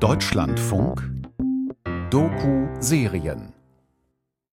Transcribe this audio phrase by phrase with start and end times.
[0.00, 1.02] Deutschlandfunk
[2.10, 3.52] Doku-Serien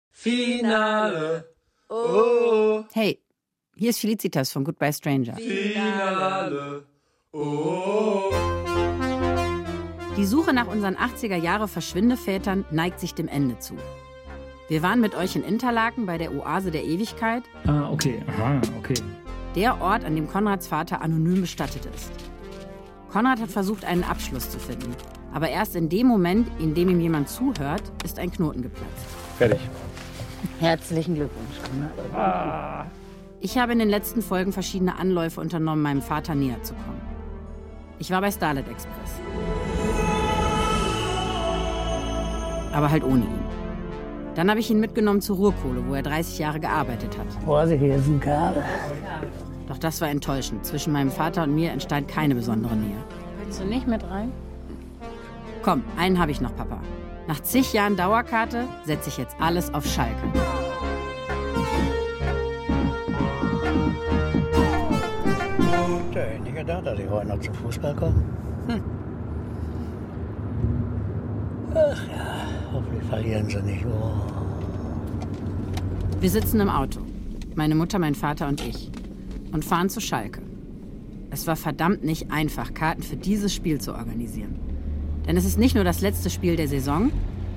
[0.09, 1.45] Finale.
[1.87, 2.83] Oh.
[2.93, 3.21] Hey,
[3.75, 5.35] hier ist Felicitas von Goodbye Stranger.
[5.35, 6.85] Finale.
[7.31, 8.31] Oh.
[10.17, 13.75] Die Suche nach unseren 80er Jahre Verschwindevätern neigt sich dem Ende zu.
[14.67, 18.23] Wir waren mit euch in Interlaken bei der Oase der Ewigkeit, Ah, okay.
[18.27, 18.95] Aha, okay.
[19.55, 22.11] der Ort, an dem Konrads Vater anonym bestattet ist.
[23.11, 24.95] Konrad hat versucht, einen Abschluss zu finden.
[25.35, 29.05] Aber erst in dem Moment, in dem ihm jemand zuhört, ist ein Knoten geplatzt.
[29.37, 29.59] Fertig.
[30.61, 31.57] Herzlichen Glückwunsch.
[33.41, 37.01] Ich habe in den letzten Folgen verschiedene Anläufe unternommen, meinem Vater näher zu kommen.
[37.99, 39.19] Ich war bei Starlet Express.
[42.71, 43.45] Aber halt ohne ihn.
[44.35, 47.27] Dann habe ich ihn mitgenommen zur Ruhrkohle, wo er 30 Jahre gearbeitet hat.
[47.43, 48.63] Vorsicht, hier ist ein Kabel.
[49.67, 50.65] Doch das war enttäuschend.
[50.65, 53.03] Zwischen meinem Vater und mir entstand keine besondere Nähe.
[53.43, 54.31] Willst du nicht mit rein?
[55.65, 56.79] Komm, einen habe ich noch, Papa.
[57.27, 60.21] Nach zig Jahren Dauerkarte setze ich jetzt alles auf Schalke.
[66.11, 68.23] Ich hätte nicht gedacht, dass ich heute noch zum Fußball komme.
[68.67, 68.83] Hm.
[71.73, 73.87] Ach ja, hoffentlich verlieren sie nicht.
[73.87, 74.21] Oh.
[76.19, 76.99] Wir sitzen im Auto.
[77.55, 78.91] Meine Mutter, mein Vater und ich.
[79.51, 80.43] Und fahren zu Schalke.
[81.31, 84.64] Es war verdammt nicht einfach, Karten für dieses Spiel zu organisieren.
[85.27, 87.11] Denn es ist nicht nur das letzte Spiel der Saison.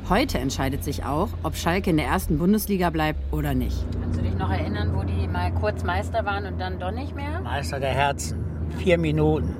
[0.09, 3.85] Heute entscheidet sich auch, ob Schalke in der ersten Bundesliga bleibt oder nicht.
[4.01, 7.15] Kannst du dich noch erinnern, wo die mal kurz Meister waren und dann doch nicht
[7.15, 7.41] mehr?
[7.43, 8.39] Meister der Herzen.
[8.79, 9.55] Vier Minuten.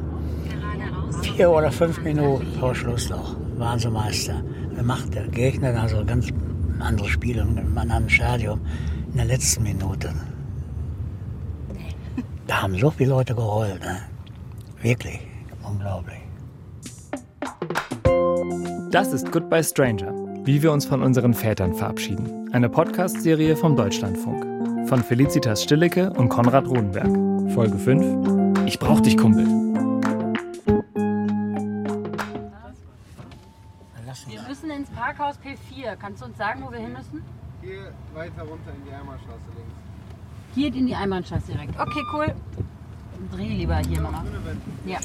[1.23, 4.43] Vier oder fünf Minuten vor Schluss noch waren sie Meister.
[4.75, 8.61] Da macht der Gegner dann so ganz ein anderes Spiel in einem anderen Stadion
[9.11, 10.15] in der letzten Minute.
[12.47, 13.81] Da haben so viele Leute geheult.
[13.81, 13.99] Ne?
[14.81, 15.21] Wirklich
[15.63, 16.28] unglaublich.
[18.91, 20.15] Das ist Goodbye Stranger,
[20.47, 22.49] wie wir uns von unseren Vätern verabschieden.
[22.53, 24.89] Eine Podcast-Serie vom Deutschlandfunk.
[24.89, 27.53] Von Felicitas Stillecke und Konrad Rodenberg.
[27.53, 28.67] Folge 5.
[28.67, 29.45] Ich brauch dich, Kumpel.
[34.27, 35.97] Wir müssen ins Parkhaus P4.
[35.97, 37.23] Kannst du uns sagen, wo wir hin müssen?
[37.61, 39.75] Hier weiter runter in die Eimerstraße links.
[40.55, 41.79] Hier in die Einbahnstraße direkt.
[41.79, 42.35] Okay, cool.
[43.33, 44.25] Dreh lieber hier, Mama.
[44.87, 44.99] Ja.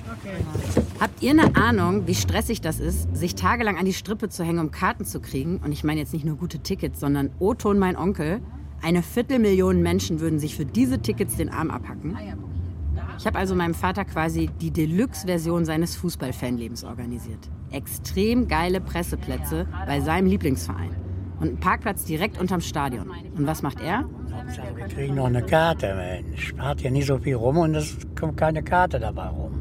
[0.99, 4.59] Habt ihr eine Ahnung, wie stressig das ist, sich tagelang an die Strippe zu hängen,
[4.59, 5.57] um Karten zu kriegen?
[5.57, 8.41] Und ich meine jetzt nicht nur gute Tickets, sondern Otto und mein Onkel.
[8.81, 12.17] Eine Viertelmillion Menschen würden sich für diese Tickets den Arm abhacken.
[13.17, 17.49] Ich habe also meinem Vater quasi die Deluxe-Version seines Fußballfanlebens organisiert.
[17.71, 20.91] Extrem geile Presseplätze bei seinem Lieblingsverein.
[21.43, 23.11] Und einen Parkplatz direkt unterm Stadion.
[23.37, 24.05] Und was macht er?
[24.33, 26.47] Hauptsache, wir kriegen noch eine Karte, Mensch.
[26.47, 29.51] Spart ja nicht so viel rum und es kommt keine Karte dabei rum.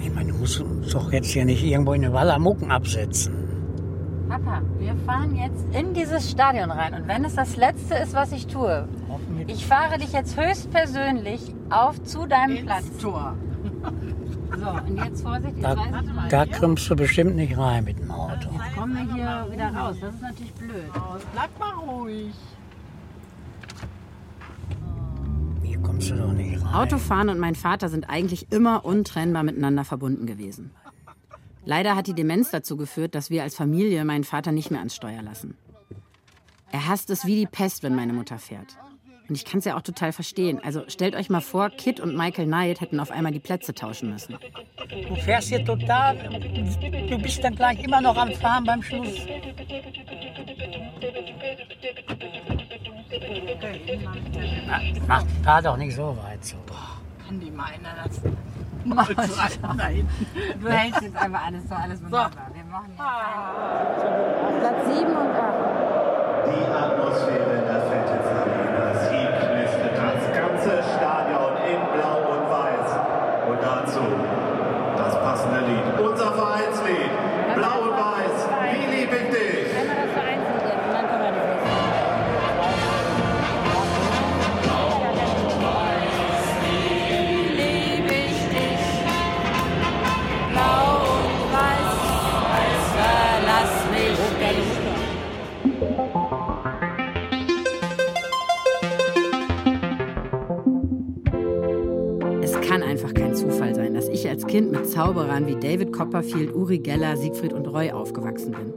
[0.00, 3.34] Ich meine, du musst uns doch jetzt hier nicht irgendwo in eine Wallamucken absetzen.
[4.28, 6.94] Papa, wir fahren jetzt in dieses Stadion rein.
[6.94, 8.86] Und wenn es das Letzte ist, was ich tue,
[9.48, 12.84] ich fahre dich jetzt höchstpersönlich auf zu deinem Platz.
[13.02, 13.34] Tor.
[14.56, 18.10] So, und jetzt Vorsicht, jetzt Da, weiß da krimmst du bestimmt nicht rein mit dem
[18.10, 18.50] Auto.
[18.78, 19.96] Kommen wir hier wieder raus.
[20.00, 20.84] Das ist natürlich blöd.
[21.32, 22.32] Bleib mal ruhig.
[25.64, 26.74] Hier kommst du doch nicht rein.
[26.74, 30.70] Autofahren und mein Vater sind eigentlich immer untrennbar miteinander verbunden gewesen.
[31.64, 34.94] Leider hat die Demenz dazu geführt, dass wir als Familie meinen Vater nicht mehr ans
[34.94, 35.56] Steuer lassen.
[36.70, 38.78] Er hasst es wie die Pest, wenn meine Mutter fährt.
[39.28, 40.60] Und ich kann es ja auch total verstehen.
[40.62, 44.10] Also stellt euch mal vor, Kit und Michael Knight hätten auf einmal die Plätze tauschen
[44.10, 44.36] müssen.
[44.88, 46.16] Du fährst hier total.
[47.08, 49.26] Du bist dann gleich immer noch am Fahren beim Schluss.
[55.06, 56.56] Mach, fahr doch nicht so weit so.
[57.26, 58.20] Kann die mal einer das
[59.76, 60.08] Nein.
[60.60, 62.50] Du hältst jetzt einfach alles so, alles wunderbar.
[62.54, 65.98] Wir machen jetzt Platz 7 und 8.
[66.46, 67.87] Die Atmosphäre der
[102.68, 106.78] kann einfach kein Zufall sein, dass ich als Kind mit Zauberern wie David Copperfield, Uri
[106.78, 108.74] Geller, Siegfried und Roy aufgewachsen bin.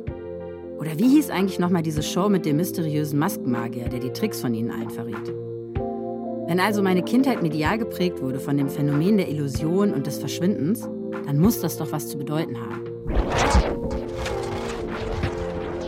[0.79, 4.53] Oder wie hieß eigentlich nochmal diese Show mit dem mysteriösen Maskenmagier, der die Tricks von
[4.53, 5.33] ihnen allen verriet?
[6.47, 10.87] Wenn also meine Kindheit medial geprägt wurde von dem Phänomen der Illusion und des Verschwindens,
[11.25, 12.85] dann muss das doch was zu bedeuten haben.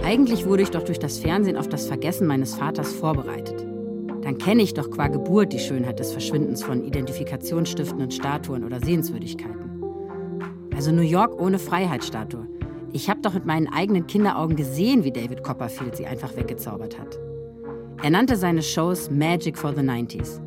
[0.04, 3.63] Eigentlich wurde ich doch durch das Fernsehen auf das Vergessen meines Vaters vorbereitet.
[4.34, 9.84] Dann kenne ich doch qua Geburt die Schönheit des Verschwindens von identifikationsstiftenden Statuen oder Sehenswürdigkeiten.
[10.76, 12.48] Also New York ohne Freiheitsstatue.
[12.94, 17.20] Ich habe doch mit meinen eigenen Kinderaugen gesehen, wie David Copperfield sie einfach weggezaubert hat.
[18.02, 20.42] Er nannte seine Shows Magic for the 90s.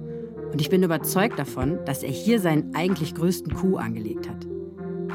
[0.50, 4.48] Und ich bin überzeugt davon, dass er hier seinen eigentlich größten Coup angelegt hat.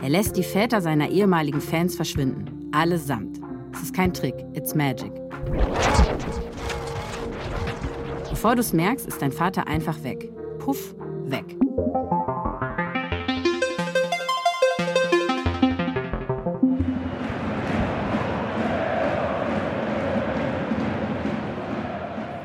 [0.02, 2.70] Er lässt die Väter seiner ehemaligen Fans verschwinden.
[2.72, 3.38] Allesamt.
[3.74, 5.12] Es ist kein Trick, it's magic.
[8.32, 10.32] Bevor du es merkst, ist dein Vater einfach weg.
[10.58, 10.96] Puff,
[11.26, 11.44] weg.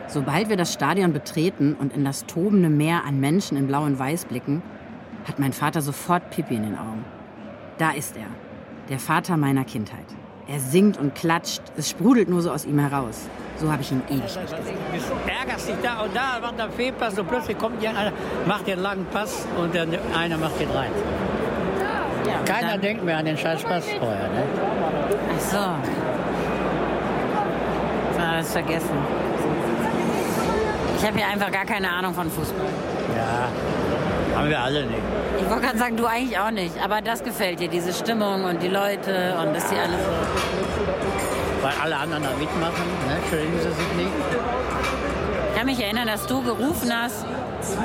[0.09, 3.99] Sobald wir das Stadion betreten und in das tobende Meer an Menschen in Blau und
[3.99, 4.63] Weiß blicken,
[5.25, 7.05] hat mein Vater sofort Pipi in den Augen.
[7.79, 8.27] Da ist er,
[8.89, 10.17] der Vater meiner Kindheit.
[10.49, 13.23] Er singt und klatscht, es sprudelt nur so aus ihm heraus.
[13.59, 14.77] So habe ich ihn ewig nicht gesehen.
[14.93, 18.13] Du ärgerst dich da und da, macht einen Fehlpass und plötzlich kommt jemand, einer,
[18.47, 20.91] macht den langen Pass und dann einer macht den rein.
[22.27, 24.29] Ja, Keiner dann- denkt mehr an den scheiß Pass vorher.
[24.29, 24.45] Ne?
[25.37, 25.57] Ach so.
[28.15, 28.97] Ich habe das vergessen.
[30.99, 32.67] Ich habe hier einfach gar keine Ahnung von Fußball.
[33.17, 33.49] Ja,
[34.37, 35.03] haben wir alle nicht.
[35.41, 36.75] Ich wollte gerade sagen, du eigentlich auch nicht.
[36.83, 41.63] Aber das gefällt dir, diese Stimmung und die Leute und dass die alle so.
[41.63, 43.17] Weil alle anderen da mitmachen, ne?
[43.31, 44.13] schön sie sich nicht.
[45.51, 47.25] Ich kann mich erinnern, dass du gerufen hast,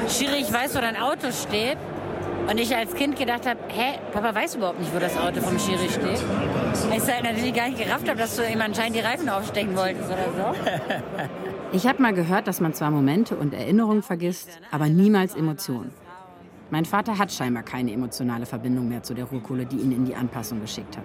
[0.09, 1.77] Schiri, ich weiß, wo dein Auto steht.
[2.49, 5.57] Und ich als Kind gedacht habe, hä, Papa weiß überhaupt nicht, wo das Auto vom
[5.59, 6.21] Schiri steht.
[6.93, 10.09] Ich halt natürlich gar nicht gerafft habe, dass du ihm anscheinend die Reifen aufstecken wolltest
[10.09, 10.59] oder so.
[11.71, 15.93] Ich habe mal gehört, dass man zwar Momente und Erinnerungen vergisst, aber niemals Emotionen.
[16.71, 20.15] Mein Vater hat scheinbar keine emotionale Verbindung mehr zu der Ruhrkohle, die ihn in die
[20.15, 21.03] Anpassung geschickt hat.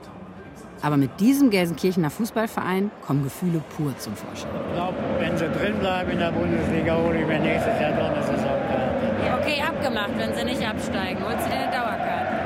[0.81, 4.49] Aber mit diesem Gelsenkirchener Fußballverein kommen Gefühle pur zum Vorschein.
[4.69, 8.15] Ich glaube, wenn sie drin bleiben in der Bundesliga, hole ich mir nächstes Jahr noch
[8.15, 9.41] eine Saisonkarte.
[9.41, 11.25] Okay, abgemacht, wenn sie nicht absteigen.
[11.25, 12.37] Holst du dir eine Dauerkarte?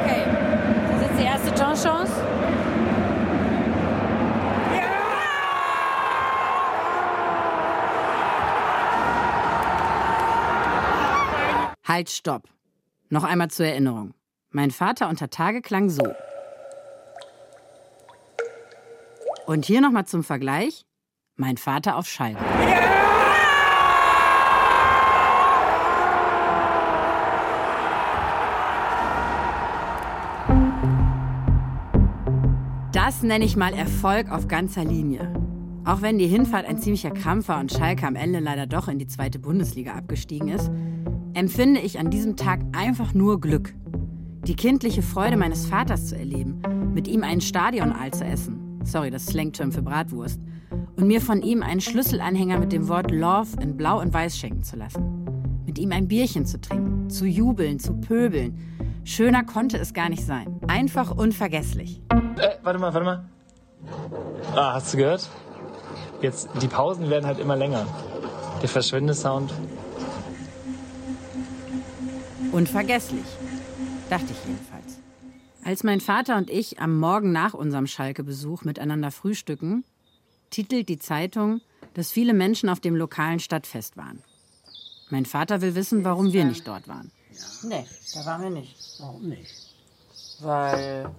[0.00, 0.22] Okay.
[0.88, 2.12] Das ist jetzt die erste Chance.
[11.92, 12.48] Halt, stopp.
[13.10, 14.14] Noch einmal zur Erinnerung.
[14.48, 16.14] Mein Vater unter Tage klang so.
[19.44, 20.86] Und hier nochmal zum Vergleich.
[21.36, 22.40] Mein Vater auf Schalke.
[32.92, 35.30] Das nenne ich mal Erfolg auf ganzer Linie.
[35.84, 38.98] Auch wenn die Hinfahrt ein ziemlicher Krampf war und Schalke am Ende leider doch in
[38.98, 40.70] die zweite Bundesliga abgestiegen ist,
[41.34, 43.74] empfinde ich an diesem Tag einfach nur Glück.
[44.46, 46.60] Die kindliche Freude meines Vaters zu erleben,
[46.94, 50.40] mit ihm einen Stadionaal zu essen, sorry, das Slangterm für Bratwurst,
[50.96, 54.62] und mir von ihm einen Schlüsselanhänger mit dem Wort Love in Blau und Weiß schenken
[54.62, 55.24] zu lassen.
[55.64, 58.58] Mit ihm ein Bierchen zu trinken, zu jubeln, zu pöbeln.
[59.04, 60.60] Schöner konnte es gar nicht sein.
[60.68, 62.02] Einfach unvergesslich.
[62.10, 63.24] Äh, warte mal, warte mal.
[64.54, 65.28] Ah, hast du gehört?
[66.20, 67.86] Jetzt, die Pausen werden halt immer länger.
[68.60, 69.52] Der Verschwinde-Sound.
[72.52, 73.24] Unvergesslich,
[74.10, 74.98] dachte ich jedenfalls.
[75.64, 79.84] Als mein Vater und ich am Morgen nach unserem Schalke-Besuch miteinander frühstücken,
[80.50, 81.62] titelt die Zeitung,
[81.94, 84.22] dass viele Menschen auf dem lokalen Stadtfest waren.
[85.08, 87.10] Mein Vater will wissen, warum wir nicht dort waren.
[87.62, 88.76] Nee, da waren wir nicht.
[88.98, 89.74] Warum nicht?
[90.40, 91.10] Weil.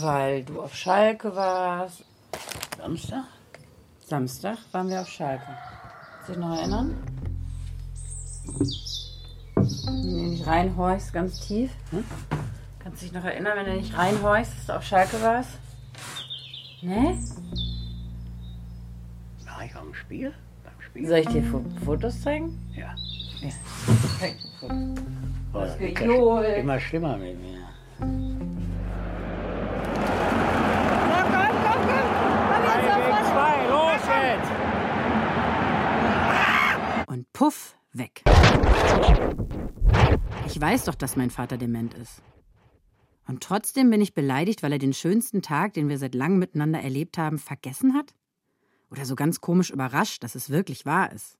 [0.00, 2.04] Weil du auf Schalke warst.
[2.78, 3.24] Samstag?
[4.06, 5.46] Samstag waren wir auf Schalke.
[6.28, 6.96] Dich noch erinnern?
[9.84, 11.70] Wenn du nicht reinhorchst, ganz tief.
[11.90, 12.04] Hm?
[12.78, 15.50] Kannst du dich noch erinnern, wenn du nicht reinhorchst, dass du auf Schalke warst?
[16.82, 17.18] Ne?
[19.46, 20.32] War ich am Spiel?
[20.64, 21.08] Beim Spiel?
[21.08, 22.58] Soll ich dir Fo Fotos zeigen?
[22.74, 22.94] Ja.
[23.40, 23.50] Ja.
[24.60, 24.78] Fotos.
[25.54, 27.58] Oh, das wird ja immer schlimmer mit mir.
[33.32, 34.50] Zwei, los jetzt!
[37.08, 38.22] Und puff, weg.
[40.46, 42.22] Ich weiß doch, dass mein Vater dement ist.
[43.26, 46.80] Und trotzdem bin ich beleidigt, weil er den schönsten Tag, den wir seit langem miteinander
[46.80, 48.14] erlebt haben, vergessen hat?
[48.90, 51.38] Oder so ganz komisch überrascht, dass es wirklich wahr ist.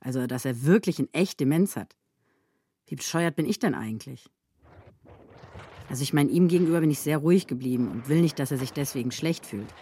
[0.00, 1.96] Also, dass er wirklich in echt Demenz hat.
[2.86, 4.28] Wie bescheuert bin ich denn eigentlich?
[5.88, 8.58] Also, ich meine, ihm gegenüber bin ich sehr ruhig geblieben und will nicht, dass er
[8.58, 9.72] sich deswegen schlecht fühlt.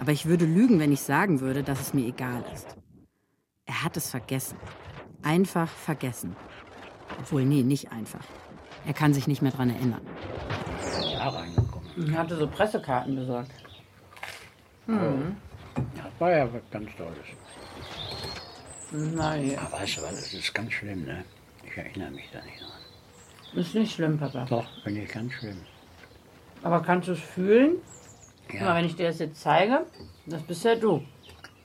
[0.00, 2.76] Aber ich würde lügen, wenn ich sagen würde, dass es mir egal ist.
[3.64, 4.58] Er hat es vergessen.
[5.24, 6.36] Einfach vergessen.
[7.18, 8.24] Obwohl, nee, nicht einfach.
[8.86, 10.00] Er kann sich nicht mehr dran erinnern.
[11.16, 11.88] da reingekommen.
[11.96, 13.50] Ich hatte so Pressekarten besorgt.
[14.86, 14.96] Das
[16.18, 17.16] war ja was ganz Tolles.
[18.92, 21.24] Nein, Aber weißt du was, das ist ganz schlimm, ne?
[21.66, 23.58] Ich erinnere mich da nicht dran.
[23.60, 24.44] ist nicht schlimm, Papa.
[24.44, 25.56] Doch, finde ich ganz schlimm.
[26.62, 27.76] Aber kannst du es fühlen?
[28.48, 29.86] Guck mal, Ja, wenn ich dir das jetzt zeige,
[30.26, 31.02] das bist ja du.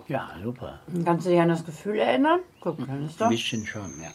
[0.10, 0.80] Ja super.
[1.06, 2.40] Kannst du dich an das Gefühl erinnern?
[2.62, 3.30] Guck, dann ist Ein doch.
[3.30, 4.12] bisschen schon, ja.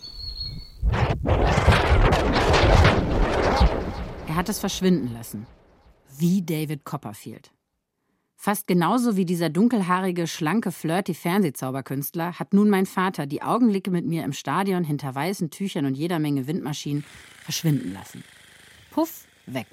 [4.26, 5.46] Er hat es verschwinden lassen.
[6.18, 7.50] Wie David Copperfield.
[8.36, 14.04] Fast genauso wie dieser dunkelhaarige, schlanke, flirty Fernsehzauberkünstler hat nun mein Vater die Augenblicke mit
[14.04, 17.04] mir im Stadion hinter weißen Tüchern und jeder Menge Windmaschinen
[17.42, 18.22] verschwinden lassen.
[18.90, 19.66] Puff, weg.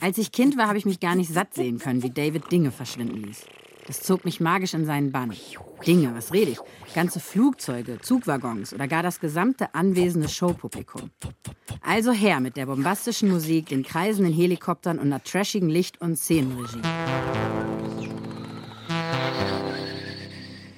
[0.00, 2.72] Als ich Kind war, habe ich mich gar nicht satt sehen können, wie David Dinge
[2.72, 3.46] verschwinden ließ.
[3.86, 5.32] Das zog mich magisch in seinen Bann.
[5.86, 6.58] Dinge, was rede ich?
[6.94, 11.10] Ganze Flugzeuge, Zugwaggons oder gar das gesamte anwesende Showpublikum.
[11.82, 16.80] Also her mit der bombastischen Musik, den kreisenden Helikoptern und einer trashigen Licht- und Szenenregie.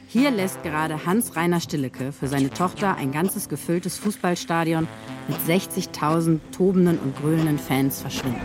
[0.09, 4.89] Hier lässt gerade Hans-Reiner Stillecke für seine Tochter ein ganzes gefülltes Fußballstadion
[5.29, 8.41] mit 60.000 tobenden und grölenden Fans verschwinden.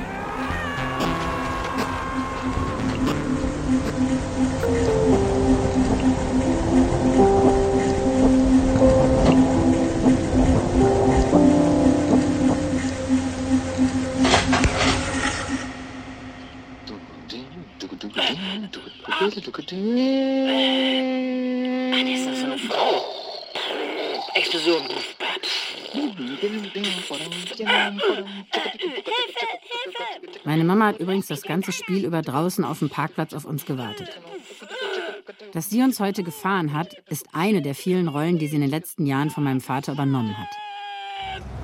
[24.33, 24.81] Explosion.
[30.43, 34.09] Meine Mama hat übrigens das ganze Spiel über draußen auf dem Parkplatz auf uns gewartet.
[35.53, 38.69] Dass sie uns heute gefahren hat, ist eine der vielen Rollen, die sie in den
[38.69, 40.49] letzten Jahren von meinem Vater übernommen hat.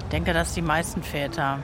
[0.02, 1.60] Ich denke, dass die meisten Väter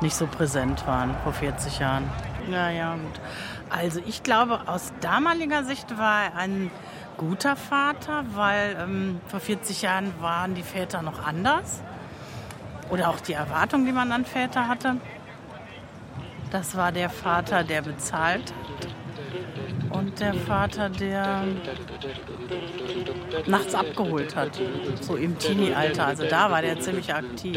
[0.00, 2.04] nicht so präsent waren vor 40 Jahren.
[2.50, 3.20] Ja, ja, gut.
[3.70, 6.70] Also ich glaube, aus damaliger Sicht war er ein
[7.16, 11.82] guter Vater, weil ähm, vor 40 Jahren waren die Väter noch anders.
[12.90, 14.96] Oder auch die Erwartung, die man an Väter hatte.
[16.50, 18.95] Das war der Vater, der bezahlt hat.
[20.18, 21.44] Der Vater, der
[23.46, 24.58] nachts abgeholt hat.
[25.00, 26.06] So im Teenie-Alter.
[26.06, 27.56] Also da war der ziemlich aktiv.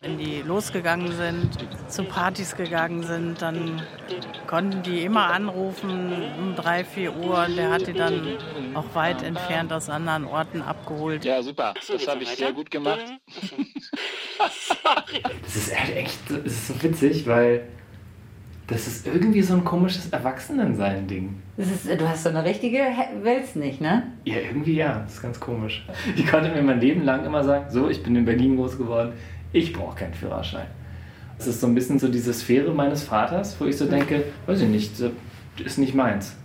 [0.00, 1.50] Wenn die losgegangen sind,
[1.88, 3.82] zu Partys gegangen sind, dann
[4.46, 7.44] konnten die immer anrufen um drei, vier Uhr.
[7.44, 8.38] Und der hat die dann
[8.74, 11.24] auch weit entfernt aus anderen Orten abgeholt.
[11.24, 11.74] Ja, super.
[11.74, 13.04] Das habe ich sehr gut gemacht.
[15.42, 17.62] Das ist halt echt das ist so witzig, weil
[18.68, 21.42] das ist irgendwie so ein komisches Erwachsenensein-Ding.
[21.56, 22.78] Ist, du hast so eine richtige,
[23.22, 24.12] willst nicht, ne?
[24.24, 25.00] Ja, irgendwie ja.
[25.00, 25.84] Das ist ganz komisch.
[26.14, 29.14] Ich konnte mir mein Leben lang immer sagen, so, ich bin in Berlin groß geworden,
[29.52, 30.66] ich brauche keinen Führerschein.
[31.38, 34.60] Das ist so ein bisschen so diese Sphäre meines Vaters, wo ich so denke, weiß
[34.60, 35.12] ich nicht, das
[35.64, 36.36] ist nicht meins.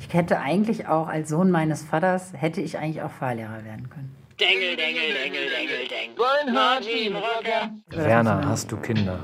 [0.00, 4.14] Ich hätte eigentlich auch als Sohn meines Vaters, hätte ich eigentlich auch Fahrlehrer werden können.
[4.40, 6.16] Dengel, Dengel, Dengel, Dengel, Dengel.
[6.18, 8.04] Reinhard wie ein Rocker.
[8.04, 9.20] Werner, hast du Kinder?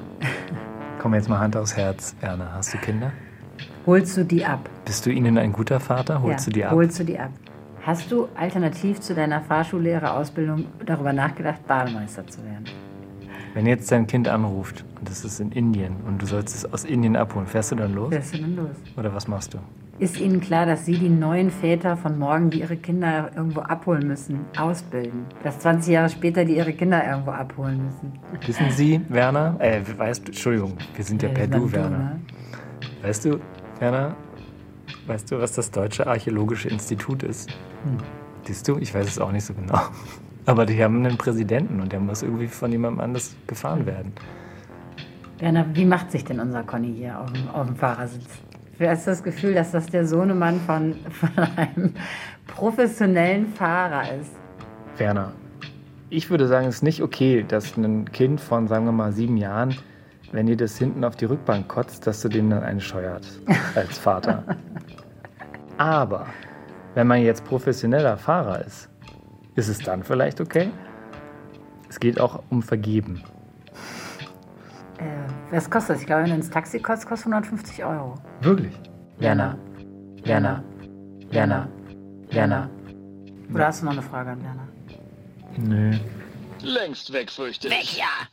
[1.01, 2.15] Komm jetzt mal Hand aufs Herz.
[2.21, 3.13] Werner, hast du Kinder?
[3.87, 4.69] Holst du die ab?
[4.85, 6.23] Bist du ihnen ein guter Vater?
[6.23, 6.73] Holst ja, du die ab?
[6.73, 7.31] Holst du die ab?
[7.83, 12.65] Hast du alternativ zu deiner Fahrschullehrerausbildung darüber nachgedacht, Bademeister zu werden?
[13.55, 16.85] Wenn jetzt dein Kind anruft und es ist in Indien und du sollst es aus
[16.85, 18.11] Indien abholen, fährst du dann los?
[18.11, 18.77] Fährst du dann los?
[18.97, 19.59] Oder was machst du?
[19.99, 24.07] Ist Ihnen klar, dass Sie die neuen Väter von morgen, die ihre Kinder irgendwo abholen
[24.07, 25.27] müssen, ausbilden?
[25.43, 28.13] Dass 20 Jahre später die ihre Kinder irgendwo abholen müssen?
[28.47, 29.57] Wissen Sie, Werner?
[29.59, 31.99] Äh, weißt du, Entschuldigung, wir sind ja per das ist Du, Werner.
[31.99, 32.21] ne?
[33.03, 33.41] Weißt du,
[33.79, 34.15] Werner,
[35.07, 37.51] weißt du, was das Deutsche Archäologische Institut ist?
[37.51, 37.99] Hm.
[38.45, 39.81] Siehst du, ich weiß es auch nicht so genau.
[40.47, 44.13] Aber die haben einen Präsidenten und der muss irgendwie von jemandem anders gefahren werden.
[45.39, 48.27] Werner, wie macht sich denn unser Conny hier auf dem, auf dem Fahrersitz?
[48.79, 51.95] Du hast das Gefühl, dass das der Sohnemann von, von einem
[52.47, 54.33] professionellen Fahrer ist.
[54.97, 55.33] Werner,
[56.09, 59.37] ich würde sagen, es ist nicht okay, dass ein Kind von, sagen wir mal, sieben
[59.37, 59.75] Jahren,
[60.33, 63.27] wenn ihr das hinten auf die Rückbank kotzt, dass du dem dann eine scheuert
[63.75, 64.45] als Vater.
[65.79, 66.27] Aber
[66.95, 68.89] wenn man jetzt professioneller Fahrer ist,
[69.57, 70.71] ist es dann vielleicht okay?
[71.89, 73.23] Es geht auch um Vergeben.
[74.99, 75.05] Äh,
[75.51, 76.01] was kostet das?
[76.03, 78.15] Ich glaube, wenn du ins Taxi kostet, kostet 150 Euro.
[78.43, 78.75] Wirklich?
[79.19, 79.59] Werner.
[80.23, 80.63] Werner.
[81.31, 81.69] Werner.
[82.31, 82.71] Werner.
[83.53, 84.69] Oder hast du noch eine Frage an Werner?
[85.57, 85.99] Nö.
[86.63, 87.75] Längst weg, fürchte ich.
[87.75, 88.29] Weg, ja.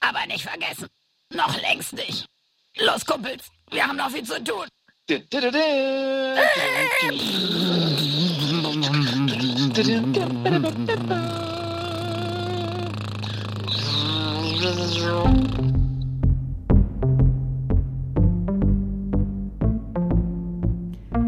[0.00, 0.88] Aber nicht vergessen.
[1.34, 2.26] Noch längst nicht.
[2.78, 3.50] Los, Kumpels.
[3.70, 4.66] Wir haben noch viel zu tun.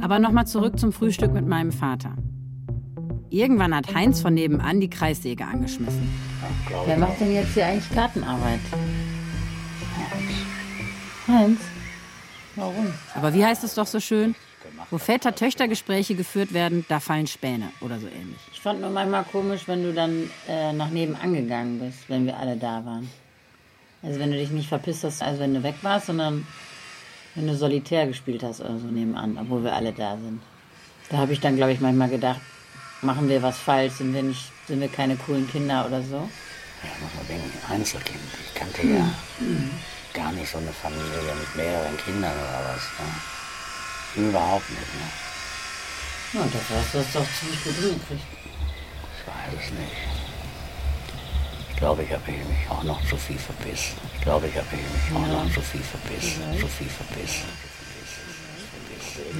[0.03, 2.15] Aber nochmal zurück zum Frühstück mit meinem Vater.
[3.29, 6.09] Irgendwann hat Heinz von nebenan die Kreissäge angeschmissen.
[6.87, 8.61] Wer macht denn jetzt hier eigentlich Gartenarbeit?
[11.29, 11.61] Heinz?
[12.55, 12.93] Warum?
[13.15, 14.35] Aber wie heißt es doch so schön?
[14.91, 18.39] Wo Väter-Töchter-Gespräche geführt werden, da fallen Späne oder so ähnlich.
[18.53, 22.37] Ich fand nur manchmal komisch, wenn du dann äh, nach nebenan gegangen bist, wenn wir
[22.37, 23.09] alle da waren.
[24.03, 26.47] Also wenn du dich nicht verpisst hast, also wenn du weg warst, sondern
[27.35, 30.41] wenn du solitär gespielt hast oder so nebenan, obwohl wir alle da sind.
[31.11, 32.41] Da habe ich dann, glaube ich, manchmal gedacht,
[33.03, 36.17] machen wir was falsch, sind wir nicht, sind wir keine coolen Kinder oder so?
[36.17, 38.21] Ja, muss man denken, Einzelkind.
[38.47, 39.11] Ich kannte ja
[40.17, 42.83] gar nicht so eine Familie mit mehreren Kindern oder was.
[44.17, 44.29] Ne?
[44.29, 44.95] Überhaupt nicht.
[44.95, 45.09] Ne?
[46.33, 48.25] Ja, und dafür hast du das doch ziemlich gut hingekriegt.
[49.21, 49.97] Ich weiß es nicht.
[51.71, 53.97] Ich glaube, ich habe mich auch noch zu viel verbissen.
[54.17, 55.45] Ich glaube, ich habe mich auch Ja.
[55.45, 56.43] noch zu viel verbissen.
[56.43, 56.61] Vielleicht.
[56.61, 57.49] Zu viel verbissen.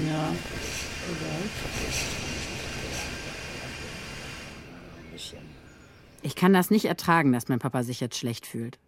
[0.07, 0.29] Ja.
[6.23, 8.79] Ich kann das nicht ertragen, dass mein Papa sich jetzt schlecht fühlt.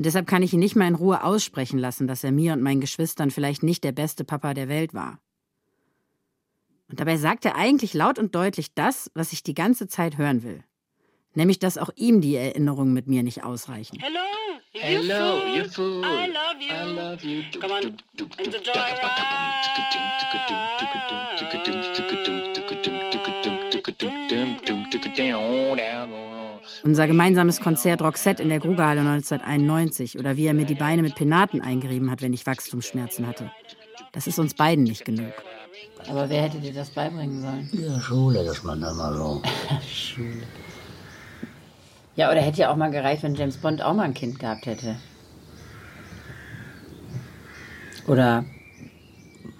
[0.00, 2.62] Und deshalb kann ich ihn nicht mal in Ruhe aussprechen lassen, dass er mir und
[2.62, 5.18] meinen Geschwistern vielleicht nicht der beste Papa der Welt war.
[6.88, 10.42] Und dabei sagt er eigentlich laut und deutlich das, was ich die ganze Zeit hören
[10.42, 10.64] will.
[11.34, 13.98] Nämlich, dass auch ihm die Erinnerungen mit mir nicht ausreichen.
[14.00, 14.20] Hello,
[14.72, 15.58] you Hello, fool.
[15.58, 16.02] you fool.
[16.02, 16.72] I love you.
[16.72, 17.42] I love you.
[17.60, 18.02] Come on, and
[18.54, 18.60] the
[26.82, 31.14] Unser gemeinsames Konzert Roxette in der Grugerhalle 1991 oder wie er mir die Beine mit
[31.14, 33.50] Penaten eingerieben hat, wenn ich Wachstumsschmerzen hatte.
[34.12, 35.32] Das ist uns beiden nicht genug.
[36.08, 37.68] Aber wer hätte dir das beibringen sollen?
[37.72, 39.42] Ja, Schule, dass man da mal so.
[39.88, 40.42] Schule.
[42.16, 44.66] Ja, oder hätte ja auch mal gereicht, wenn James Bond auch mal ein Kind gehabt
[44.66, 44.96] hätte.
[48.06, 48.44] Oder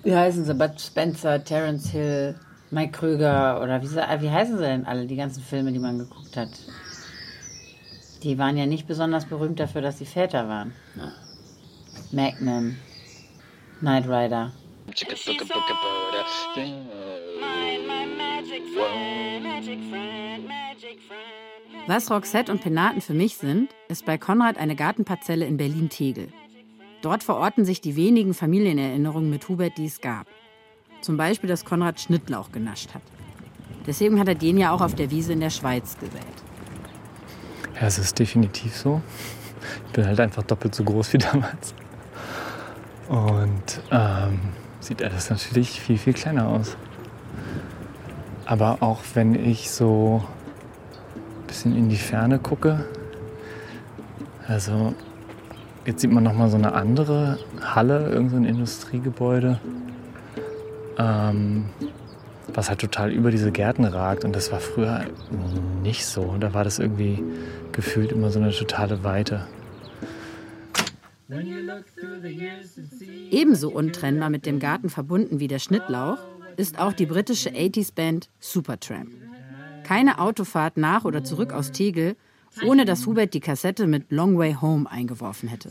[0.02, 0.54] wie heißen sie?
[0.54, 2.34] Bud Spencer, Terence Hill,
[2.70, 6.36] Mike Krüger oder wie, wie heißen sie denn alle, die ganzen Filme, die man geguckt
[6.36, 6.50] hat?
[8.22, 10.72] Die waren ja nicht besonders berühmt dafür, dass sie Väter waren.
[12.12, 12.76] Magnum,
[13.80, 14.52] Knight Rider.
[21.86, 26.28] Was Roxette und Penaten für mich sind, ist bei Konrad eine Gartenparzelle in Berlin-Tegel.
[27.02, 30.26] Dort verorten sich die wenigen Familienerinnerungen mit Hubert, die es gab.
[31.00, 33.02] Zum Beispiel, dass Konrad Schnittlauch genascht hat.
[33.86, 36.49] Deswegen hat er den ja auch auf der Wiese in der Schweiz gesät.
[37.80, 39.00] Ja, es ist definitiv so.
[39.86, 41.74] Ich bin halt einfach doppelt so groß wie damals.
[43.08, 44.40] Und ähm,
[44.80, 46.76] sieht alles natürlich viel, viel kleiner aus.
[48.44, 50.22] Aber auch wenn ich so
[51.14, 52.84] ein bisschen in die Ferne gucke,
[54.46, 54.94] also
[55.86, 59.58] jetzt sieht man noch mal so eine andere Halle, irgend so Industriegebäude,
[60.98, 61.70] ähm,
[62.54, 64.24] was halt total über diese Gärten ragt.
[64.24, 65.06] Und das war früher
[65.82, 66.36] nicht so.
[66.38, 67.22] Da war das irgendwie
[67.72, 69.46] gefühlt immer so eine totale Weite.
[73.30, 76.18] Ebenso untrennbar mit dem Garten verbunden wie der Schnittlauch
[76.56, 79.10] ist auch die britische 80s-Band Supertramp.
[79.84, 82.16] Keine Autofahrt nach oder zurück aus Tegel,
[82.64, 85.70] ohne dass Hubert die Kassette mit Long Way Home eingeworfen hätte.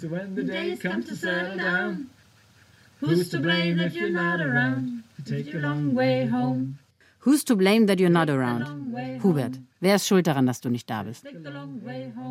[3.00, 5.04] Who's to blame if you're not around?
[5.26, 6.78] Take a long way home.
[7.26, 8.66] Who's to blame that you're not around?
[9.22, 11.26] Hubert, wer ist schuld daran, dass du nicht da bist?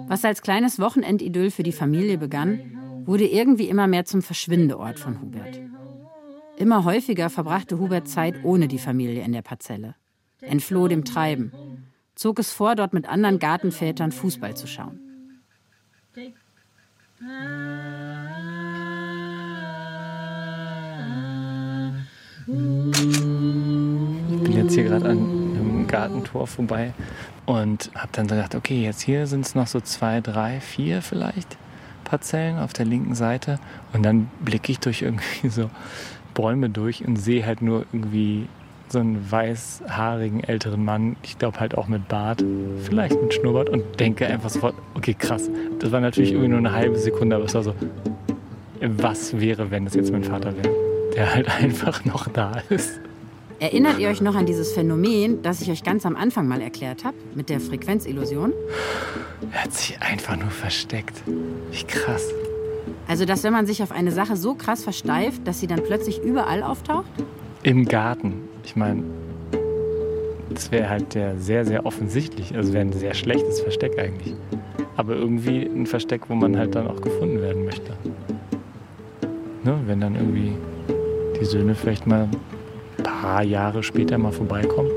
[0.09, 2.59] Was als kleines Wochenendidyll für die Familie begann,
[3.04, 5.61] wurde irgendwie immer mehr zum Verschwindeort von Hubert.
[6.57, 9.94] Immer häufiger verbrachte Hubert Zeit ohne die Familie in der Parzelle,
[10.40, 11.52] entfloh dem Treiben,
[12.14, 14.98] zog es vor, dort mit anderen Gartenvätern Fußball zu schauen.
[22.50, 26.94] Ich bin jetzt hier gerade an einem Gartentor vorbei
[27.44, 31.58] und habe dann gedacht, okay, jetzt hier sind es noch so zwei, drei, vier vielleicht
[32.04, 33.58] Parzellen auf der linken Seite.
[33.92, 35.68] Und dann blicke ich durch irgendwie so
[36.32, 38.48] Bäume durch und sehe halt nur irgendwie
[38.88, 42.42] so einen weißhaarigen älteren Mann, ich glaube halt auch mit Bart,
[42.82, 45.50] vielleicht mit Schnurrbart und denke einfach sofort, okay, krass.
[45.80, 47.74] Das war natürlich irgendwie nur eine halbe Sekunde, aber es war so,
[48.80, 50.88] was wäre, wenn das jetzt mein Vater wäre,
[51.18, 53.00] der halt einfach noch da ist.
[53.59, 57.04] Erinnert ihr euch noch an dieses Phänomen, das ich euch ganz am Anfang mal erklärt
[57.04, 58.52] habe, mit der Frequenzillusion?
[59.52, 61.20] Er hat sich einfach nur versteckt.
[61.72, 62.28] Wie krass.
[63.09, 66.22] Also, dass wenn man sich auf eine Sache so krass versteift, dass sie dann plötzlich
[66.22, 67.11] überall auftaucht?
[67.64, 68.48] Im Garten.
[68.64, 69.02] Ich meine,
[70.50, 72.54] das wäre halt der sehr, sehr offensichtlich.
[72.54, 74.35] Also wäre ein sehr schlechtes Versteck eigentlich.
[74.96, 77.92] Aber irgendwie ein Versteck, wo man halt dann auch gefunden werden möchte.
[79.64, 79.81] Ne?
[79.87, 80.52] Wenn dann irgendwie
[81.40, 82.29] die Söhne vielleicht mal
[82.98, 84.90] ein paar Jahre später mal vorbeikommen.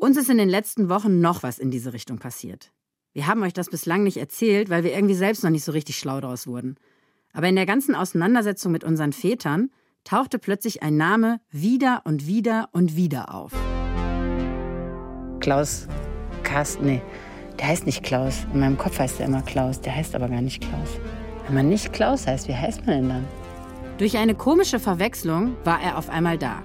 [0.00, 2.72] Uns ist in den letzten Wochen noch was in diese Richtung passiert.
[3.12, 5.98] Wir haben euch das bislang nicht erzählt, weil wir irgendwie selbst noch nicht so richtig
[5.98, 6.76] schlau draus wurden.
[7.32, 9.70] Aber in der ganzen Auseinandersetzung mit unseren Vätern
[10.04, 13.52] tauchte plötzlich ein Name wieder und wieder und wieder auf.
[15.40, 15.88] Klaus
[16.42, 17.02] Carsten, nee,
[17.58, 18.46] der heißt nicht Klaus.
[18.52, 21.00] In meinem Kopf heißt er immer Klaus, der heißt aber gar nicht Klaus.
[21.46, 23.39] Wenn man nicht Klaus heißt, wie heißt man denn dann?
[24.00, 26.62] Durch eine komische Verwechslung war er auf einmal da.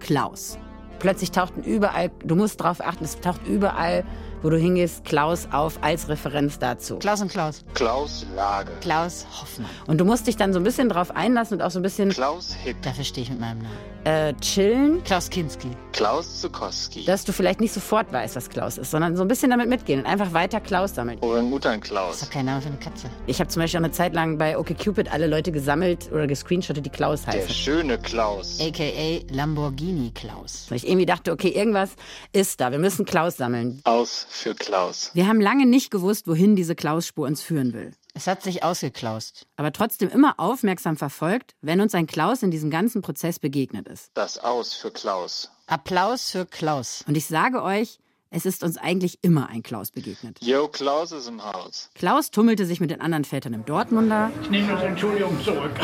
[0.00, 0.58] Klaus.
[0.98, 4.02] Plötzlich tauchten überall, du musst darauf achten, es taucht überall
[4.44, 6.98] wo du hingehst, Klaus auf als Referenz dazu.
[6.98, 7.64] Klaus und Klaus.
[7.74, 8.70] Klaus Lage.
[8.80, 9.70] Klaus Hoffmann.
[9.88, 12.10] Und du musst dich dann so ein bisschen drauf einlassen und auch so ein bisschen.
[12.10, 12.80] Klaus Hick.
[12.82, 13.76] Dafür stehe ich mit meinem Namen.
[14.04, 15.02] Äh, chillen.
[15.02, 15.68] Klaus Kinski.
[15.92, 17.06] Klaus Zukowski.
[17.06, 20.00] Dass du vielleicht nicht sofort weißt, was Klaus ist, sondern so ein bisschen damit mitgehen
[20.00, 21.18] und einfach weiter Klaus sammeln.
[21.22, 22.14] Orang-Utan Das Klaus.
[22.16, 23.08] ist doch kein Name für eine Katze.
[23.26, 26.84] Ich habe zum Beispiel auch eine Zeit lang bei OkCupid alle Leute gesammelt oder gescreenshottet,
[26.84, 27.48] die Klaus Der heißen.
[27.54, 28.60] schöne Klaus.
[28.60, 29.20] A.k.a.
[29.34, 30.66] Lamborghini Klaus.
[30.68, 31.90] Weil ich irgendwie dachte, okay, irgendwas
[32.32, 32.70] ist da.
[32.72, 33.80] Wir müssen Klaus sammeln.
[33.84, 35.10] Aus für Klaus.
[35.14, 37.92] Wir haben lange nicht gewusst, wohin diese Klaus-Spur uns führen will.
[38.14, 39.46] Es hat sich ausgeklaust.
[39.56, 44.10] Aber trotzdem immer aufmerksam verfolgt, wenn uns ein Klaus in diesem ganzen Prozess begegnet ist.
[44.14, 45.50] Das Aus für Klaus.
[45.66, 47.04] Applaus für Klaus.
[47.08, 47.98] Und ich sage euch,
[48.34, 50.38] es ist uns eigentlich immer ein Klaus begegnet.
[50.40, 51.88] Yo, Klaus ist im Haus.
[51.94, 54.32] Klaus tummelte sich mit den anderen Vätern im Dortmunder.
[54.42, 55.70] Ich nehme das Entschuldigung zurück.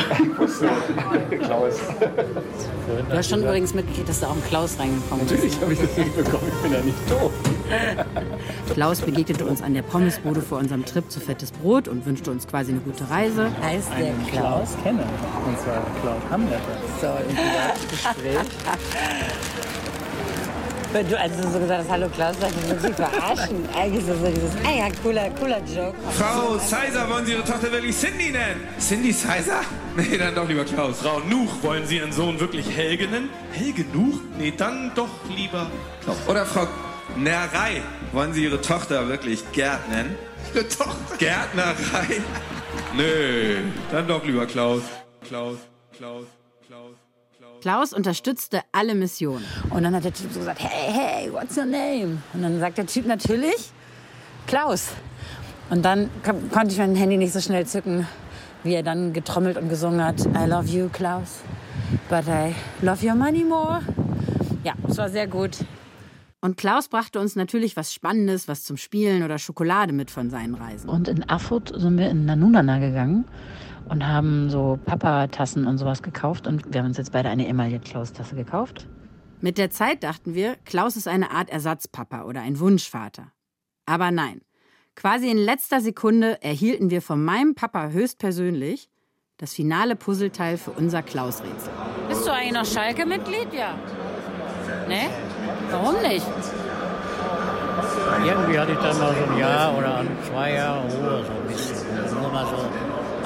[3.09, 5.31] Du hast schon übrigens mitgekriegt, dass da auch ein Klaus reingekommen ist.
[5.31, 6.43] Natürlich habe ich das mitbekommen.
[6.47, 7.31] Ich bin ja nicht doof.
[8.73, 12.47] Klaus begegnete uns an der Pommesbude vor unserem Trip zu Fettes Brot und wünschte uns
[12.47, 13.49] quasi eine gute Reise.
[13.61, 14.75] Heißt der Klaus?
[14.83, 15.05] kenne.
[15.45, 16.77] Und zwar Klaus Hamletter.
[16.99, 18.37] So, im Privatgespräch.
[20.93, 23.65] Wenn du also so gesagt hast, hallo Klaus, ich, muss ich verarschen.
[23.73, 25.95] Eigentlich so, so dieses, ah ja, cooler, cooler Joke.
[26.17, 28.67] Frau Sizer, wollen Sie Ihre Tochter wirklich Cindy nennen?
[28.79, 29.61] Cindy Sizer?
[29.95, 31.01] Nee, dann doch lieber Klaus.
[31.01, 33.29] Frau Nuch, wollen Sie Ihren Sohn wirklich Helge nennen?
[33.51, 34.19] Helge Nuch?
[34.37, 35.67] Nee, dann doch lieber
[36.03, 36.17] Klaus.
[36.27, 36.67] Oder Frau
[37.17, 37.81] Nerei,
[38.13, 40.15] wollen Sie Ihre Tochter wirklich Gerd nennen?
[40.53, 41.17] Ihre Tochter?
[41.17, 42.21] Gärtnerei?
[42.95, 43.57] Nö,
[43.91, 44.45] dann doch lieber.
[44.45, 44.81] Klaus,
[45.27, 45.57] Klaus,
[45.97, 46.25] Klaus.
[47.61, 49.45] Klaus unterstützte alle Missionen.
[49.69, 52.17] Und dann hat der Typ so gesagt, hey, hey, what's your name?
[52.33, 53.71] Und dann sagt der Typ natürlich,
[54.47, 54.89] Klaus.
[55.69, 58.07] Und dann kon- konnte ich mein Handy nicht so schnell zücken,
[58.63, 61.39] wie er dann getrommelt und gesungen hat, I love you, Klaus,
[62.09, 63.81] but I love your money more.
[64.63, 65.57] Ja, es war sehr gut.
[66.41, 70.55] Und Klaus brachte uns natürlich was Spannendes, was zum Spielen oder Schokolade mit von seinen
[70.55, 70.89] Reisen.
[70.89, 73.25] Und in Erfurt sind wir in Nanunana gegangen
[73.89, 76.47] und haben so Papa-Tassen und sowas gekauft.
[76.47, 78.87] Und wir haben uns jetzt beide eine Emaille-Klaus-Tasse gekauft.
[79.39, 83.31] Mit der Zeit dachten wir, Klaus ist eine Art Ersatzpapa oder ein Wunschvater.
[83.85, 84.41] Aber nein.
[84.95, 88.89] Quasi in letzter Sekunde erhielten wir von meinem Papa höchstpersönlich
[89.37, 91.71] das finale Puzzleteil für unser Klaus-Rätsel.
[92.07, 93.51] Bist du eigentlich noch Schalke-Mitglied?
[93.53, 93.73] Ja.
[94.87, 95.09] Ne?
[95.71, 96.27] Warum nicht?
[98.23, 102.21] Irgendwie hatte ich dann mal so ein Jahr oder zwei Jahre Ruhe, so ein bisschen.
[102.21, 102.57] Nur mal so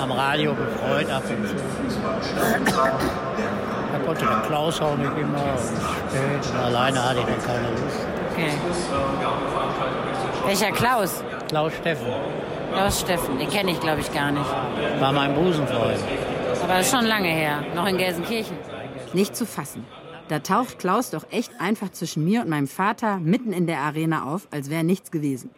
[0.06, 1.56] am Radio gefreut ab und zu.
[3.92, 7.70] Da konnte der Klaus auch nicht immer und spät und alleine hatte ich dann keine
[7.70, 8.08] Lust.
[8.32, 8.52] Okay.
[10.46, 11.24] Welcher Klaus?
[11.48, 12.08] Klaus Steffen
[12.72, 13.40] Klaus Steffen.
[13.40, 14.46] Den kenne ich, glaube ich, gar nicht.
[15.00, 16.00] war mein Busenfreund.
[16.64, 17.64] Aber das ist schon lange her.
[17.74, 18.58] Noch in Gelsenkirchen.
[19.14, 19.86] Nicht zu fassen.
[20.28, 24.26] Da taucht Klaus doch echt einfach zwischen mir und meinem Vater mitten in der Arena
[24.26, 25.52] auf, als wäre nichts gewesen.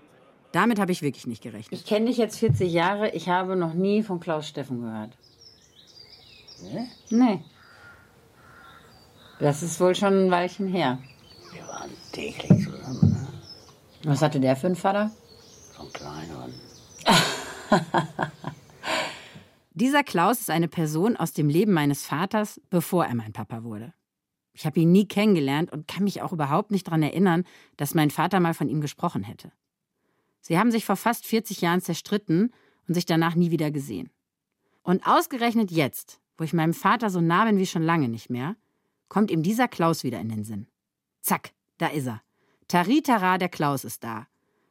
[0.52, 1.80] Damit habe ich wirklich nicht gerechnet.
[1.80, 3.12] Ich kenne dich jetzt 40 Jahre.
[3.12, 5.18] Ich habe noch nie von Klaus Steffen gehört.
[6.62, 6.88] Ne?
[7.10, 7.44] Nee.
[9.40, 11.00] Das ist wohl schon ein Weilchen her.
[11.54, 13.28] Wir waren täglich zusammen, ne?
[14.04, 15.12] Was hatte der für einen Vater?
[15.80, 16.54] einen kleineren.
[19.72, 23.94] Dieser Klaus ist eine Person aus dem Leben meines Vaters, bevor er mein Papa wurde.
[24.54, 27.44] Ich habe ihn nie kennengelernt und kann mich auch überhaupt nicht daran erinnern,
[27.78, 29.52] dass mein Vater mal von ihm gesprochen hätte.
[30.48, 32.54] Sie haben sich vor fast 40 Jahren zerstritten
[32.88, 34.10] und sich danach nie wieder gesehen.
[34.82, 38.56] Und ausgerechnet jetzt, wo ich meinem Vater so nah bin wie schon lange nicht mehr,
[39.10, 40.68] kommt ihm dieser Klaus wieder in den Sinn.
[41.20, 42.22] Zack, da ist er.
[42.70, 44.26] Taritara, der Klaus ist da.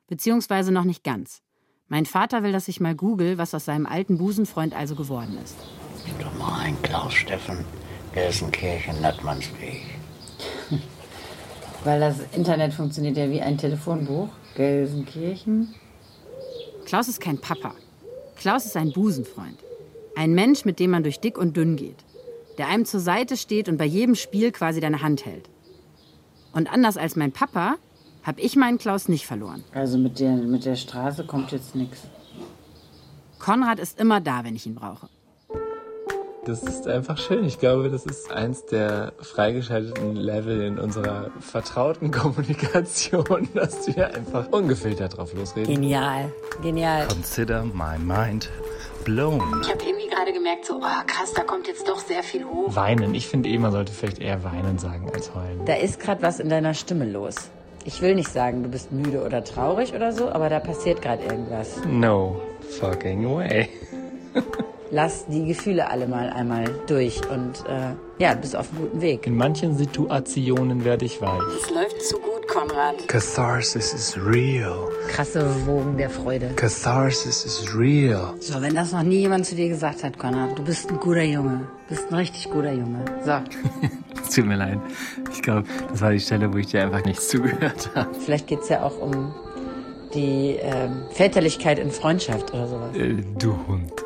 [0.07, 1.43] Beziehungsweise noch nicht ganz.
[1.89, 5.59] Mein Vater will, dass ich mal google, was aus seinem alten Busenfreund also geworden ist.
[6.07, 7.67] Gib doch mal einen Klaus Steffen,
[8.15, 9.83] Gelsenkirchen, Nattmannsweg.
[11.85, 14.31] Weil das Internet funktioniert ja wie ein Telefonbuch.
[14.57, 15.75] Gelsenkirchen.
[16.87, 17.75] Klaus ist kein Papa.
[18.37, 19.59] Klaus ist ein Busenfreund.
[20.17, 22.05] Ein Mensch, mit dem man durch dick und dünn geht.
[22.59, 25.51] Der einem zur Seite steht und bei jedem Spiel quasi deine Hand hält.
[26.53, 27.77] Und anders als mein Papa
[28.23, 29.63] habe ich meinen Klaus nicht verloren.
[29.73, 32.09] Also mit der, mit der Straße kommt jetzt nichts.
[33.39, 35.09] Konrad ist immer da, wenn ich ihn brauche.
[36.47, 37.45] Das ist einfach schön.
[37.45, 44.47] Ich glaube, das ist eins der freigeschalteten Level in unserer vertrauten Kommunikation, dass wir einfach
[44.53, 45.75] ungefiltert drauf losreden.
[45.75, 46.33] Genial,
[46.63, 47.09] genial.
[47.09, 48.49] Consider my mind
[49.05, 49.43] blown.
[49.61, 52.77] Ich habe irgendwie gerade gemerkt, so, oh krass, da kommt jetzt doch sehr viel hoch.
[52.77, 53.17] Weinen.
[53.17, 55.65] Ich finde eh, man sollte vielleicht eher weinen sagen als heulen.
[55.65, 57.35] Da ist gerade was in deiner Stimme los.
[57.85, 61.25] Ich will nicht sagen, du bist müde oder traurig oder so, aber da passiert gerade
[61.25, 61.81] irgendwas.
[61.89, 62.41] No
[62.79, 63.69] fucking way.
[64.91, 69.01] Lass die Gefühle alle mal einmal durch und äh, ja, du bist auf einem guten
[69.01, 69.27] Weg.
[69.27, 71.41] In manchen Situationen werde ich weich.
[71.61, 73.09] Es läuft zu gut, Konrad.
[73.09, 74.89] Catharsis is real.
[75.09, 76.51] Krasse Wogen der Freude.
[76.55, 78.35] Catharsis is real.
[78.41, 81.25] So, wenn das noch nie jemand zu dir gesagt hat, Konrad, du bist ein guter
[81.25, 81.67] Junge.
[81.89, 83.05] Du bist ein richtig guter Junge.
[83.25, 83.33] So.
[84.23, 84.79] Es tut mir leid.
[85.33, 88.15] Ich glaube, das war die Stelle, wo ich dir einfach nicht zugehört habe.
[88.15, 89.35] Vielleicht geht's ja auch um
[90.15, 92.97] die ähm, Väterlichkeit in Freundschaft oder sowas.
[92.97, 94.06] Äh, du Hund.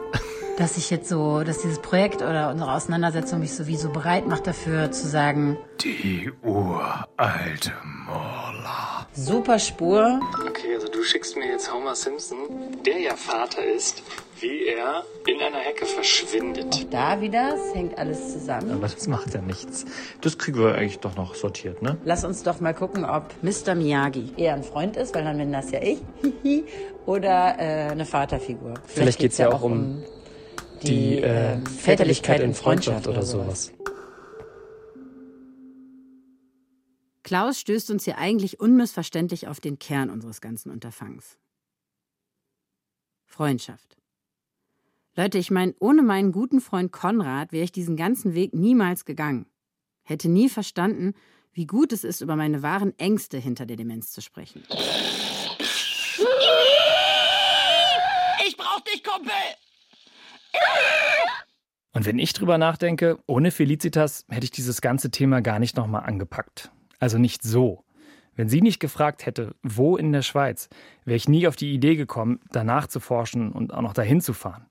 [0.60, 4.90] Dass ich jetzt so, dass dieses Projekt oder unsere Auseinandersetzung mich sowieso bereit macht dafür
[4.90, 7.72] zu sagen, Die uralte
[8.04, 9.06] Morla.
[9.14, 10.20] Super Spur.
[10.46, 12.36] Okay, also du schickst mir jetzt Homer Simpson,
[12.84, 14.02] der ja Vater ist,
[14.40, 16.92] wie er in einer Hecke verschwindet.
[16.92, 18.70] Da wieder, es hängt alles zusammen.
[18.70, 19.86] Aber das macht ja nichts.
[20.20, 21.96] Das kriegen wir eigentlich doch noch sortiert, ne?
[22.04, 23.74] Lass uns doch mal gucken, ob Mr.
[23.74, 26.00] Miyagi eher ein Freund ist, weil dann bin das ja ich,
[27.06, 28.74] oder äh, eine Vaterfigur.
[28.84, 30.04] Vielleicht geht's ja auch um
[30.82, 33.72] die äh, ähm, Väterlichkeit in Freundschaft oder sowas.
[37.22, 41.38] Klaus stößt uns hier eigentlich unmissverständlich auf den Kern unseres ganzen Unterfangs.
[43.24, 43.96] Freundschaft.
[45.14, 49.46] Leute, ich meine, ohne meinen guten Freund Konrad wäre ich diesen ganzen Weg niemals gegangen.
[50.02, 51.14] Hätte nie verstanden,
[51.52, 54.64] wie gut es ist, über meine wahren Ängste hinter der Demenz zu sprechen.
[58.46, 59.32] Ich brauch dich, Kumpel!
[61.92, 66.04] Und wenn ich drüber nachdenke, ohne Felicitas hätte ich dieses ganze Thema gar nicht nochmal
[66.04, 66.70] angepackt.
[66.98, 67.84] Also nicht so.
[68.36, 70.68] Wenn sie nicht gefragt hätte, wo in der Schweiz,
[71.04, 74.32] wäre ich nie auf die Idee gekommen, danach zu forschen und auch noch dahin zu
[74.32, 74.66] fahren.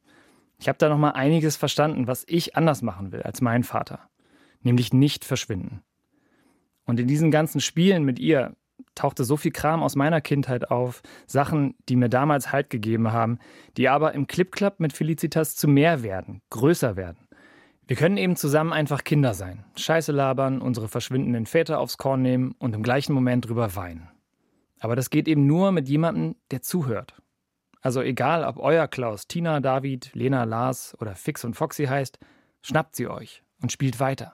[0.60, 4.10] Ich habe da nochmal einiges verstanden, was ich anders machen will als mein Vater.
[4.62, 5.82] Nämlich nicht verschwinden.
[6.86, 8.56] Und in diesen ganzen Spielen mit ihr
[9.00, 13.40] tauchte so viel Kram aus meiner Kindheit auf, Sachen, die mir damals Halt gegeben haben,
[13.78, 17.28] die aber im Clip-Clap mit Felicitas zu mehr werden, größer werden.
[17.88, 22.56] Wir können eben zusammen einfach Kinder sein, Scheiße labern, unsere verschwindenden Väter aufs Korn nehmen
[22.60, 24.10] und im gleichen Moment drüber weinen.
[24.80, 27.16] Aber das geht eben nur mit jemandem, der zuhört.
[27.82, 32.20] Also egal, ob euer Klaus Tina, David, Lena, Lars oder Fix und Foxy heißt,
[32.62, 34.34] schnappt sie euch und spielt weiter.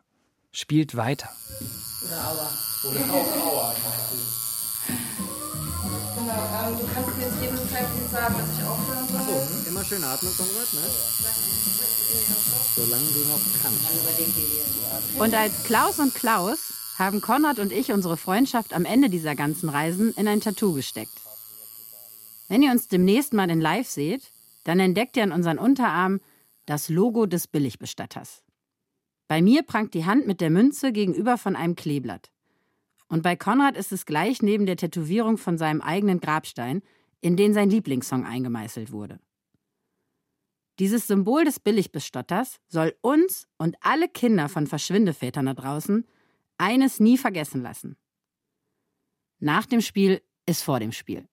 [0.52, 1.30] Spielt weiter.
[2.04, 2.50] Oder Aua.
[2.90, 4.45] Oder auch Aua.
[6.36, 9.22] Ähm, du kannst mir zu jedem Zeitpunkt sagen, dass ich aufhören soll.
[9.64, 10.82] So, immer schön atmen, Konrad, ne?
[12.76, 15.20] Solange du noch kannst.
[15.20, 19.70] Und als Klaus und Klaus haben Konrad und ich unsere Freundschaft am Ende dieser ganzen
[19.70, 21.14] Reisen in ein Tattoo gesteckt.
[22.48, 24.32] Wenn ihr uns demnächst mal in Live seht,
[24.66, 26.20] dann entdeckt ihr an unseren Unterarm
[26.66, 28.44] das Logo des Billigbestatters.
[29.28, 32.30] Bei mir prangt die Hand mit der Münze gegenüber von einem Kleeblatt.
[33.08, 36.82] Und bei Konrad ist es gleich neben der Tätowierung von seinem eigenen Grabstein,
[37.22, 39.20] in den sein Lieblingssong eingemeißelt wurde.
[40.80, 46.06] Dieses Symbol des Billigbestatters soll uns und alle Kinder von Verschwindevätern da draußen
[46.58, 47.96] eines nie vergessen lassen.
[49.40, 51.28] Nach dem Spiel ist vor dem Spiel.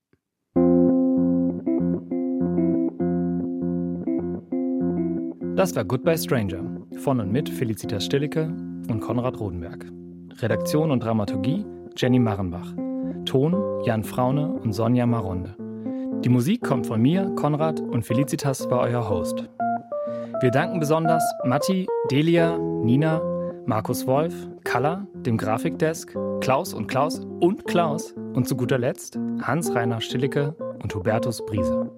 [5.57, 6.65] Das war Goodbye Stranger
[6.99, 8.47] von und mit Felicitas Stillicke
[8.89, 10.02] und Konrad Rodenberg.
[10.41, 11.65] Redaktion und Dramaturgie
[11.97, 12.73] Jenny Marrenbach.
[13.25, 15.55] Ton Jan Fraune und Sonja Maronde.
[16.25, 19.49] Die Musik kommt von mir, Konrad und Felicitas war euer Host.
[20.41, 23.21] Wir danken besonders Matti, Delia, Nina,
[23.67, 30.01] Markus Wolf, Kalla, dem Grafikdesk, Klaus und Klaus und Klaus und zu guter Letzt Hans-Rainer
[30.01, 31.91] Stillicke und Hubertus Briese.